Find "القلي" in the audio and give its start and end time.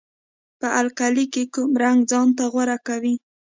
0.81-1.25